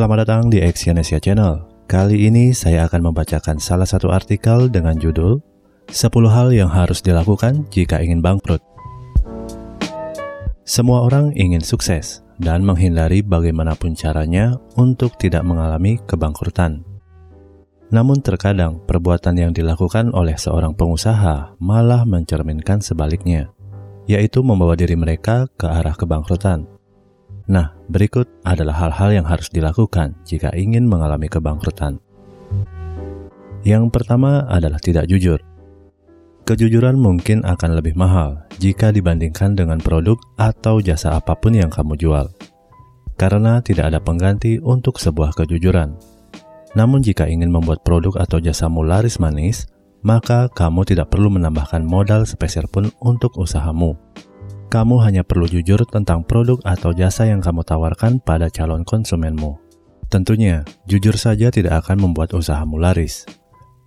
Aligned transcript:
Selamat 0.00 0.24
datang 0.24 0.48
di 0.48 0.64
Exyonesia 0.64 1.20
Channel. 1.20 1.60
Kali 1.84 2.24
ini 2.24 2.56
saya 2.56 2.88
akan 2.88 3.12
membacakan 3.12 3.60
salah 3.60 3.84
satu 3.84 4.08
artikel 4.08 4.72
dengan 4.72 4.96
judul 4.96 5.44
10 5.92 6.08
hal 6.24 6.56
yang 6.56 6.72
harus 6.72 7.04
dilakukan 7.04 7.68
jika 7.68 8.00
ingin 8.00 8.24
bangkrut. 8.24 8.64
Semua 10.64 11.04
orang 11.04 11.36
ingin 11.36 11.60
sukses 11.60 12.24
dan 12.40 12.64
menghindari 12.64 13.20
bagaimanapun 13.20 13.92
caranya 13.92 14.56
untuk 14.80 15.20
tidak 15.20 15.44
mengalami 15.44 16.00
kebangkrutan. 16.08 16.80
Namun 17.92 18.24
terkadang 18.24 18.80
perbuatan 18.88 19.36
yang 19.36 19.52
dilakukan 19.52 20.16
oleh 20.16 20.40
seorang 20.40 20.72
pengusaha 20.72 21.60
malah 21.60 22.08
mencerminkan 22.08 22.80
sebaliknya, 22.80 23.52
yaitu 24.08 24.40
membawa 24.40 24.80
diri 24.80 24.96
mereka 24.96 25.44
ke 25.60 25.68
arah 25.68 25.92
kebangkrutan. 25.92 26.79
Nah, 27.50 27.74
berikut 27.90 28.30
adalah 28.46 28.78
hal-hal 28.78 29.10
yang 29.10 29.26
harus 29.26 29.50
dilakukan 29.50 30.14
jika 30.22 30.54
ingin 30.54 30.86
mengalami 30.86 31.26
kebangkrutan. 31.26 31.98
Yang 33.66 33.90
pertama 33.90 34.46
adalah 34.46 34.78
tidak 34.78 35.10
jujur. 35.10 35.42
Kejujuran 36.46 36.94
mungkin 36.94 37.42
akan 37.42 37.74
lebih 37.74 37.98
mahal 37.98 38.46
jika 38.62 38.94
dibandingkan 38.94 39.58
dengan 39.58 39.82
produk 39.82 40.14
atau 40.38 40.78
jasa 40.78 41.18
apa 41.18 41.34
pun 41.34 41.58
yang 41.58 41.74
kamu 41.74 41.98
jual, 41.98 42.30
karena 43.18 43.58
tidak 43.58 43.90
ada 43.90 43.98
pengganti 43.98 44.62
untuk 44.62 45.02
sebuah 45.02 45.34
kejujuran. 45.34 45.98
Namun, 46.78 47.02
jika 47.02 47.26
ingin 47.26 47.50
membuat 47.50 47.82
produk 47.82 48.14
atau 48.14 48.38
jasamu 48.38 48.86
laris 48.86 49.18
manis, 49.18 49.66
maka 50.06 50.46
kamu 50.54 50.86
tidak 50.86 51.10
perlu 51.10 51.34
menambahkan 51.34 51.82
modal 51.82 52.22
sepeser 52.22 52.70
pun 52.70 52.94
untuk 53.02 53.34
usahamu 53.34 53.98
kamu 54.70 55.02
hanya 55.02 55.26
perlu 55.26 55.50
jujur 55.50 55.82
tentang 55.90 56.22
produk 56.22 56.62
atau 56.62 56.94
jasa 56.94 57.26
yang 57.26 57.42
kamu 57.42 57.66
tawarkan 57.66 58.22
pada 58.22 58.46
calon 58.46 58.86
konsumenmu. 58.86 59.58
Tentunya, 60.06 60.62
jujur 60.86 61.18
saja 61.18 61.50
tidak 61.50 61.82
akan 61.84 62.06
membuat 62.06 62.30
usahamu 62.32 62.78
laris. 62.78 63.26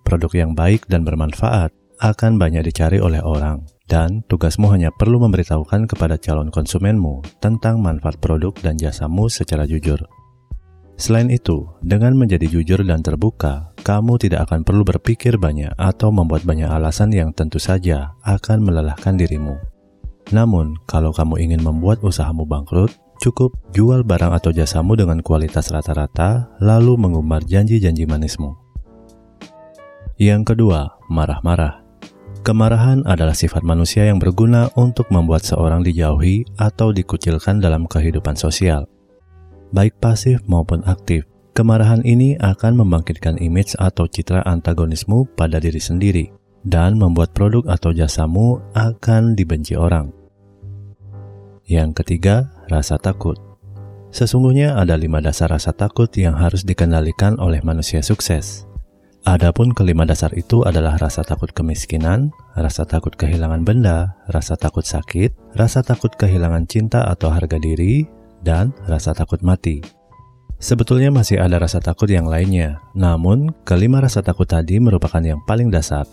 Produk 0.04 0.28
yang 0.36 0.52
baik 0.52 0.84
dan 0.84 1.08
bermanfaat 1.08 1.72
akan 2.04 2.36
banyak 2.36 2.68
dicari 2.68 3.00
oleh 3.00 3.24
orang, 3.24 3.64
dan 3.88 4.20
tugasmu 4.28 4.68
hanya 4.68 4.92
perlu 4.92 5.16
memberitahukan 5.24 5.88
kepada 5.88 6.20
calon 6.20 6.52
konsumenmu 6.52 7.24
tentang 7.40 7.80
manfaat 7.80 8.20
produk 8.20 8.52
dan 8.60 8.76
jasamu 8.76 9.32
secara 9.32 9.64
jujur. 9.64 10.04
Selain 10.94 11.26
itu, 11.26 11.66
dengan 11.82 12.14
menjadi 12.14 12.46
jujur 12.46 12.84
dan 12.86 13.02
terbuka, 13.02 13.74
kamu 13.82 14.20
tidak 14.20 14.46
akan 14.46 14.62
perlu 14.62 14.86
berpikir 14.86 15.40
banyak 15.40 15.72
atau 15.74 16.14
membuat 16.14 16.46
banyak 16.46 16.70
alasan 16.70 17.10
yang 17.10 17.34
tentu 17.34 17.58
saja 17.58 18.14
akan 18.22 18.62
melelahkan 18.62 19.18
dirimu. 19.18 19.73
Namun, 20.32 20.80
kalau 20.88 21.12
kamu 21.12 21.42
ingin 21.44 21.60
membuat 21.60 22.00
usahamu 22.00 22.48
bangkrut, 22.48 22.94
cukup 23.20 23.52
jual 23.76 24.00
barang 24.00 24.32
atau 24.32 24.54
jasamu 24.54 24.96
dengan 24.96 25.20
kualitas 25.20 25.68
rata-rata, 25.68 26.48
lalu 26.64 26.96
mengumbar 26.96 27.44
janji-janji 27.44 28.08
manismu. 28.08 28.56
Yang 30.16 30.54
kedua, 30.54 30.96
marah-marah. 31.12 31.84
Kemarahan 32.44 33.04
adalah 33.08 33.32
sifat 33.32 33.64
manusia 33.64 34.04
yang 34.04 34.20
berguna 34.20 34.68
untuk 34.76 35.08
membuat 35.08 35.44
seorang 35.48 35.80
dijauhi 35.80 36.44
atau 36.60 36.92
dikucilkan 36.92 37.56
dalam 37.56 37.88
kehidupan 37.88 38.36
sosial. 38.36 38.84
Baik 39.72 39.96
pasif 39.96 40.44
maupun 40.44 40.84
aktif, 40.84 41.24
kemarahan 41.56 42.04
ini 42.04 42.36
akan 42.36 42.84
membangkitkan 42.84 43.40
image 43.40 43.72
atau 43.80 44.04
citra 44.04 44.44
antagonismu 44.44 45.24
pada 45.34 45.56
diri 45.56 45.80
sendiri 45.80 46.43
dan 46.64 46.96
membuat 46.96 47.36
produk 47.36 47.62
atau 47.68 47.92
jasamu 47.92 48.58
akan 48.72 49.36
dibenci 49.36 49.76
orang. 49.76 50.10
Yang 51.64 52.04
ketiga, 52.04 52.52
rasa 52.72 52.96
takut. 52.96 53.36
Sesungguhnya 54.12 54.76
ada 54.76 54.96
lima 54.96 55.20
dasar 55.20 55.52
rasa 55.52 55.72
takut 55.72 56.08
yang 56.16 56.36
harus 56.36 56.64
dikendalikan 56.64 57.36
oleh 57.40 57.60
manusia 57.64 58.00
sukses. 58.00 58.64
Adapun 59.24 59.72
kelima 59.72 60.04
dasar 60.04 60.28
itu 60.36 60.60
adalah 60.68 61.00
rasa 61.00 61.24
takut 61.24 61.48
kemiskinan, 61.56 62.28
rasa 62.52 62.84
takut 62.84 63.16
kehilangan 63.16 63.64
benda, 63.64 64.12
rasa 64.28 64.52
takut 64.52 64.84
sakit, 64.84 65.56
rasa 65.56 65.80
takut 65.80 66.12
kehilangan 66.12 66.68
cinta 66.68 67.08
atau 67.08 67.32
harga 67.32 67.56
diri, 67.56 68.04
dan 68.44 68.76
rasa 68.84 69.16
takut 69.16 69.40
mati. 69.40 69.80
Sebetulnya 70.60 71.08
masih 71.08 71.40
ada 71.40 71.56
rasa 71.56 71.80
takut 71.80 72.06
yang 72.06 72.28
lainnya, 72.28 72.84
namun 72.92 73.48
kelima 73.64 74.04
rasa 74.04 74.20
takut 74.20 74.44
tadi 74.44 74.76
merupakan 74.76 75.24
yang 75.24 75.40
paling 75.48 75.72
dasar 75.72 76.04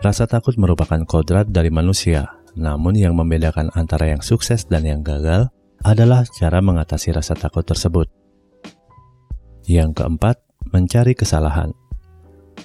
Rasa 0.00 0.24
takut 0.24 0.56
merupakan 0.56 0.96
kodrat 1.04 1.52
dari 1.52 1.68
manusia, 1.68 2.24
namun 2.56 2.96
yang 2.96 3.12
membedakan 3.12 3.68
antara 3.76 4.08
yang 4.08 4.24
sukses 4.24 4.64
dan 4.64 4.88
yang 4.88 5.04
gagal 5.04 5.52
adalah 5.84 6.24
cara 6.24 6.64
mengatasi 6.64 7.12
rasa 7.12 7.36
takut 7.36 7.68
tersebut. 7.68 8.08
Yang 9.68 10.00
keempat, 10.00 10.40
mencari 10.72 11.12
kesalahan. 11.12 11.76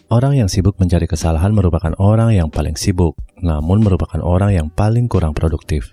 Orang 0.07 0.39
yang 0.39 0.47
sibuk 0.47 0.79
mencari 0.79 1.11
kesalahan 1.11 1.51
merupakan 1.51 1.91
orang 1.99 2.31
yang 2.31 2.47
paling 2.47 2.79
sibuk, 2.79 3.19
namun 3.43 3.83
merupakan 3.83 4.23
orang 4.23 4.55
yang 4.55 4.67
paling 4.71 5.11
kurang 5.11 5.35
produktif. 5.35 5.91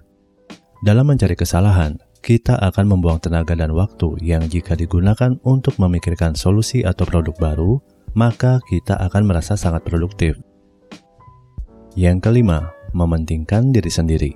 Dalam 0.87 1.11
mencari 1.11 1.35
kesalahan, 1.35 1.99
kita 2.23 2.55
akan 2.55 2.87
membuang 2.87 3.19
tenaga 3.19 3.59
dan 3.59 3.75
waktu 3.75 4.15
yang 4.23 4.47
jika 4.47 4.79
digunakan 4.79 5.35
untuk 5.43 5.75
memikirkan 5.83 6.39
solusi 6.39 6.87
atau 6.87 7.03
produk 7.03 7.35
baru, 7.35 7.83
maka 8.15 8.63
kita 8.71 8.95
akan 8.95 9.27
merasa 9.27 9.59
sangat 9.59 9.83
produktif 9.83 10.39
yang 11.99 12.21
kelima, 12.21 12.73
mementingkan 12.97 13.73
diri 13.73 13.91
sendiri. 13.93 14.33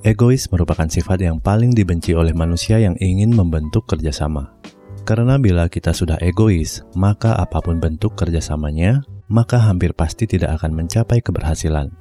Egois 0.00 0.48
merupakan 0.48 0.88
sifat 0.88 1.20
yang 1.20 1.38
paling 1.38 1.76
dibenci 1.76 2.16
oleh 2.16 2.32
manusia 2.32 2.80
yang 2.80 2.96
ingin 2.98 3.36
membentuk 3.36 3.84
kerjasama. 3.84 4.56
Karena 5.04 5.36
bila 5.36 5.68
kita 5.68 5.92
sudah 5.92 6.16
egois, 6.24 6.80
maka 6.96 7.36
apa 7.36 7.60
pun 7.60 7.76
bentuk 7.76 8.16
kerjasamanya, 8.16 9.04
maka 9.28 9.60
hampir 9.60 9.92
pasti 9.92 10.24
tidak 10.24 10.60
akan 10.60 10.72
mencapai 10.84 11.20
keberhasilan. 11.20 11.92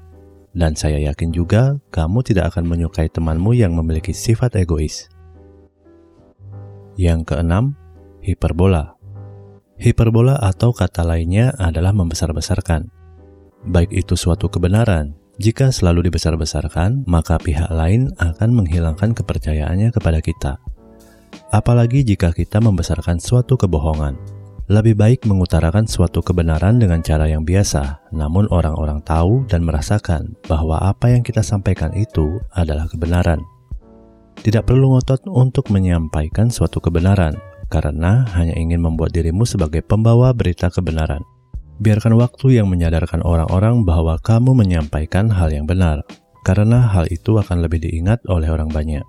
Dan 0.56 0.74
saya 0.74 0.98
yakin 0.98 1.30
juga 1.36 1.78
kamu 1.92 2.26
tidak 2.26 2.56
akan 2.56 2.66
menyukai 2.66 3.12
temanmu 3.12 3.54
yang 3.54 3.76
memiliki 3.76 4.16
sifat 4.16 4.58
egois. 4.58 5.12
Yang 6.96 7.36
keenam, 7.36 7.76
hiperbola. 8.24 8.96
Hiperbola 9.80 10.36
atau 10.40 10.76
kata 10.76 11.08
lainnya 11.08 11.56
adalah 11.56 11.96
membesar-besarkan 11.96 12.99
baik 13.68 13.92
itu 13.92 14.16
suatu 14.16 14.48
kebenaran. 14.48 15.16
Jika 15.40 15.72
selalu 15.72 16.12
dibesar-besarkan, 16.12 17.08
maka 17.08 17.40
pihak 17.40 17.72
lain 17.72 18.12
akan 18.20 18.50
menghilangkan 18.52 19.16
kepercayaannya 19.16 19.96
kepada 19.96 20.20
kita. 20.20 20.60
Apalagi 21.50 22.04
jika 22.04 22.36
kita 22.36 22.60
membesarkan 22.60 23.24
suatu 23.24 23.56
kebohongan. 23.56 24.20
Lebih 24.70 24.94
baik 25.02 25.26
mengutarakan 25.26 25.90
suatu 25.90 26.22
kebenaran 26.22 26.78
dengan 26.78 27.02
cara 27.02 27.26
yang 27.26 27.42
biasa, 27.42 28.06
namun 28.14 28.46
orang-orang 28.54 29.02
tahu 29.02 29.48
dan 29.50 29.66
merasakan 29.66 30.38
bahwa 30.46 30.78
apa 30.78 31.10
yang 31.10 31.26
kita 31.26 31.42
sampaikan 31.42 31.90
itu 31.98 32.38
adalah 32.54 32.86
kebenaran. 32.86 33.42
Tidak 34.38 34.62
perlu 34.62 34.94
ngotot 34.94 35.26
untuk 35.26 35.74
menyampaikan 35.74 36.54
suatu 36.54 36.78
kebenaran, 36.78 37.34
karena 37.66 38.30
hanya 38.38 38.54
ingin 38.54 38.78
membuat 38.78 39.10
dirimu 39.10 39.42
sebagai 39.42 39.82
pembawa 39.82 40.38
berita 40.38 40.70
kebenaran. 40.70 41.26
Biarkan 41.80 42.20
waktu 42.20 42.60
yang 42.60 42.68
menyadarkan 42.68 43.24
orang-orang 43.24 43.88
bahwa 43.88 44.20
kamu 44.20 44.52
menyampaikan 44.52 45.32
hal 45.32 45.48
yang 45.48 45.64
benar, 45.64 46.04
karena 46.44 46.84
hal 46.92 47.08
itu 47.08 47.40
akan 47.40 47.64
lebih 47.64 47.80
diingat 47.80 48.20
oleh 48.28 48.52
orang 48.52 48.68
banyak. 48.68 49.04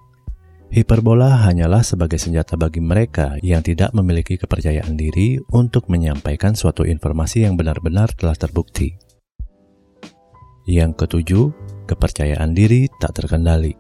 Hiperbola 0.71 1.51
hanyalah 1.51 1.83
sebagai 1.83 2.23
senjata 2.23 2.55
bagi 2.55 2.79
mereka 2.79 3.35
yang 3.43 3.59
tidak 3.59 3.91
memiliki 3.91 4.39
kepercayaan 4.39 4.95
diri 4.95 5.43
untuk 5.51 5.91
menyampaikan 5.91 6.55
suatu 6.55 6.87
informasi 6.87 7.43
yang 7.43 7.59
benar-benar 7.59 8.15
telah 8.15 8.39
terbukti. 8.39 8.95
Yang 10.71 10.95
ketujuh, 11.03 11.45
kepercayaan 11.91 12.55
diri 12.55 12.87
tak 13.03 13.19
terkendali. 13.19 13.75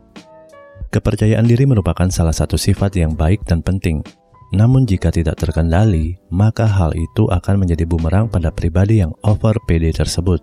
Kepercayaan 0.90 1.46
diri 1.46 1.62
merupakan 1.62 2.10
salah 2.10 2.34
satu 2.34 2.58
sifat 2.58 2.98
yang 2.98 3.14
baik 3.14 3.46
dan 3.46 3.62
penting 3.62 4.02
namun 4.50 4.82
jika 4.82 5.14
tidak 5.14 5.38
terkendali, 5.38 6.18
maka 6.26 6.66
hal 6.66 6.90
itu 6.98 7.30
akan 7.30 7.62
menjadi 7.62 7.86
bumerang 7.86 8.26
pada 8.26 8.50
pribadi 8.50 8.98
yang 8.98 9.14
over 9.22 9.54
PD 9.70 9.94
tersebut. 9.94 10.42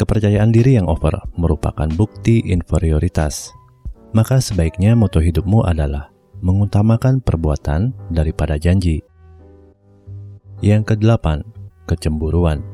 Kepercayaan 0.00 0.48
diri 0.48 0.80
yang 0.80 0.88
over 0.88 1.12
merupakan 1.36 1.84
bukti 1.92 2.40
inferioritas. 2.48 3.52
Maka 4.16 4.40
sebaiknya 4.40 4.96
moto 4.96 5.20
hidupmu 5.20 5.68
adalah 5.68 6.08
mengutamakan 6.40 7.20
perbuatan 7.20 7.92
daripada 8.08 8.56
janji. 8.56 9.04
Yang 10.64 10.96
kedelapan, 10.96 11.44
kecemburuan. 11.84 12.64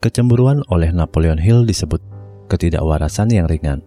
Kecemburuan 0.00 0.64
oleh 0.72 0.88
Napoleon 0.96 1.36
Hill 1.36 1.68
disebut 1.68 2.00
ketidakwarasan 2.48 3.28
yang 3.28 3.44
ringan. 3.44 3.84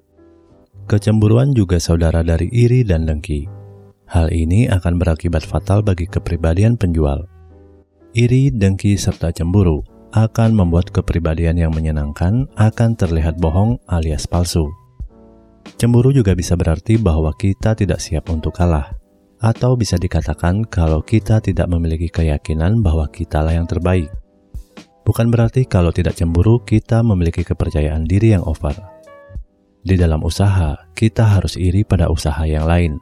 Kecemburuan 0.85 1.57
juga 1.57 1.81
saudara 1.81 2.21
dari 2.21 2.45
iri 2.53 2.85
dan 2.85 3.09
dengki. 3.09 3.64
Hal 4.05 4.29
ini 4.29 4.69
akan 4.69 5.01
berakibat 5.01 5.41
fatal 5.41 5.81
bagi 5.81 6.05
kepribadian 6.05 6.77
penjual. 6.77 7.25
Iri, 8.13 8.53
dengki, 8.53 8.95
serta 8.95 9.33
cemburu 9.33 9.81
akan 10.15 10.55
membuat 10.55 10.93
kepribadian 10.95 11.59
yang 11.59 11.75
menyenangkan 11.75 12.47
akan 12.55 12.89
terlihat 12.95 13.35
bohong 13.41 13.81
alias 13.91 14.23
palsu. 14.23 14.71
Cemburu 15.75 16.15
juga 16.15 16.37
bisa 16.37 16.55
berarti 16.55 16.95
bahwa 16.95 17.33
kita 17.35 17.75
tidak 17.75 17.99
siap 17.99 18.31
untuk 18.31 18.55
kalah. 18.55 18.95
Atau 19.43 19.75
bisa 19.75 19.99
dikatakan 19.99 20.63
kalau 20.71 21.03
kita 21.03 21.43
tidak 21.43 21.67
memiliki 21.67 22.07
keyakinan 22.07 22.79
bahwa 22.79 23.11
kitalah 23.11 23.51
yang 23.51 23.67
terbaik. 23.67 24.07
Bukan 25.03 25.27
berarti 25.29 25.67
kalau 25.67 25.91
tidak 25.91 26.15
cemburu 26.15 26.63
kita 26.63 27.03
memiliki 27.03 27.43
kepercayaan 27.43 28.07
diri 28.07 28.33
yang 28.33 28.47
over. 28.47 28.73
Di 29.85 29.99
dalam 29.99 30.25
usaha, 30.25 30.73
kita 30.97 31.37
harus 31.37 31.59
iri 31.59 31.85
pada 31.85 32.09
usaha 32.09 32.41
yang 32.47 32.65
lain. 32.65 32.97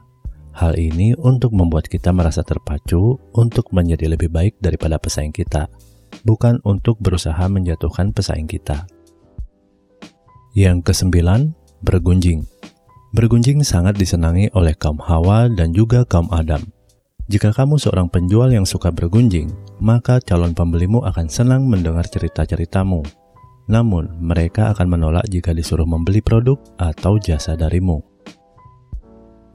Hal 0.54 0.78
ini 0.78 1.18
untuk 1.18 1.50
membuat 1.50 1.90
kita 1.90 2.14
merasa 2.14 2.46
terpacu 2.46 3.18
untuk 3.34 3.74
menjadi 3.74 4.06
lebih 4.14 4.30
baik 4.30 4.54
daripada 4.62 5.02
pesaing 5.02 5.34
kita, 5.34 5.66
bukan 6.22 6.62
untuk 6.62 6.94
berusaha 7.02 7.42
menjatuhkan 7.50 8.14
pesaing 8.14 8.46
kita. 8.46 8.86
Yang 10.54 10.86
kesembilan, 10.86 11.50
bergunjing. 11.82 12.46
Bergunjing 13.10 13.66
sangat 13.66 13.98
disenangi 13.98 14.46
oleh 14.54 14.78
kaum 14.78 15.02
Hawa 15.02 15.50
dan 15.50 15.74
juga 15.74 16.06
kaum 16.06 16.30
Adam. 16.30 16.62
Jika 17.26 17.50
kamu 17.50 17.74
seorang 17.74 18.06
penjual 18.06 18.54
yang 18.54 18.62
suka 18.62 18.94
bergunjing, 18.94 19.50
maka 19.82 20.22
calon 20.22 20.54
pembelimu 20.54 21.02
akan 21.02 21.26
senang 21.26 21.66
mendengar 21.66 22.06
cerita-ceritamu. 22.06 23.02
Namun, 23.66 24.22
mereka 24.22 24.70
akan 24.70 24.86
menolak 24.86 25.26
jika 25.26 25.50
disuruh 25.50 25.88
membeli 25.88 26.22
produk 26.22 26.60
atau 26.78 27.18
jasa 27.18 27.58
darimu. 27.58 28.13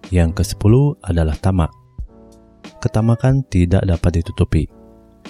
Yang 0.10 0.42
ke-10 0.42 0.74
adalah 1.06 1.38
tamak. 1.38 1.70
Ketamakan 2.82 3.46
tidak 3.50 3.86
dapat 3.86 4.22
ditutupi. 4.22 4.66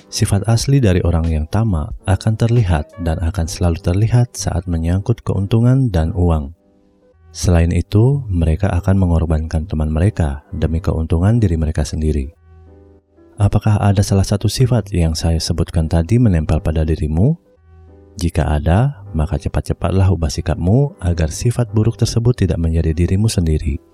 Sifat 0.07 0.47
asli 0.47 0.79
dari 0.79 1.03
orang 1.03 1.27
yang 1.27 1.45
tamak 1.51 1.91
akan 2.07 2.33
terlihat 2.39 2.87
dan 3.03 3.19
akan 3.19 3.45
selalu 3.45 3.77
terlihat 3.83 4.33
saat 4.33 4.65
menyangkut 4.65 5.21
keuntungan 5.27 5.91
dan 5.91 6.15
uang. 6.15 6.55
Selain 7.29 7.69
itu, 7.69 8.25
mereka 8.25 8.73
akan 8.73 8.97
mengorbankan 8.97 9.69
teman 9.69 9.93
mereka 9.93 10.41
demi 10.49 10.81
keuntungan 10.81 11.37
diri 11.37 11.59
mereka 11.59 11.85
sendiri. 11.85 12.33
Apakah 13.37 13.79
ada 13.79 14.01
salah 14.01 14.25
satu 14.25 14.49
sifat 14.49 14.91
yang 14.91 15.13
saya 15.13 15.37
sebutkan 15.37 15.85
tadi 15.87 16.17
menempel 16.17 16.59
pada 16.59 16.81
dirimu? 16.83 17.37
Jika 18.19 18.51
ada, 18.51 19.05
maka 19.15 19.39
cepat-cepatlah 19.39 20.11
ubah 20.11 20.27
sikapmu 20.27 20.99
agar 20.99 21.31
sifat 21.31 21.71
buruk 21.71 21.95
tersebut 21.95 22.35
tidak 22.35 22.59
menjadi 22.59 22.91
dirimu 22.91 23.31
sendiri. 23.31 23.88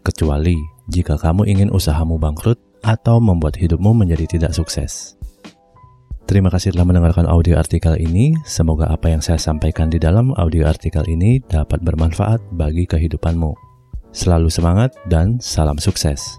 Kecuali 0.00 0.56
jika 0.88 1.20
kamu 1.20 1.44
ingin 1.44 1.68
usahamu 1.68 2.16
bangkrut 2.16 2.56
atau 2.80 3.20
membuat 3.20 3.60
hidupmu 3.60 3.92
menjadi 3.92 4.38
tidak 4.38 4.52
sukses. 4.56 5.20
Terima 6.24 6.46
kasih 6.46 6.72
telah 6.72 6.86
mendengarkan 6.86 7.26
audio 7.26 7.58
artikel 7.58 7.98
ini. 7.98 8.38
Semoga 8.46 8.86
apa 8.88 9.10
yang 9.10 9.18
saya 9.18 9.36
sampaikan 9.36 9.90
di 9.90 9.98
dalam 9.98 10.30
audio 10.38 10.64
artikel 10.64 11.02
ini 11.10 11.42
dapat 11.42 11.82
bermanfaat 11.82 12.38
bagi 12.54 12.86
kehidupanmu. 12.86 13.52
Selalu 14.14 14.46
semangat 14.46 14.94
dan 15.10 15.42
salam 15.42 15.76
sukses. 15.76 16.38